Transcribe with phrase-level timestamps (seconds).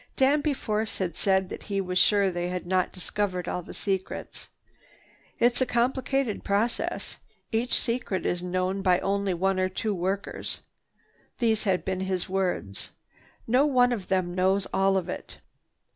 [0.15, 4.49] Danby Force had said that he was sure they had not discovered all the secrets.
[5.37, 7.19] "It's a complicated process.
[7.51, 10.61] Each secret is known by only one or two workers."
[11.37, 12.89] These had been his words.
[13.45, 15.37] "No one of them knows all of it."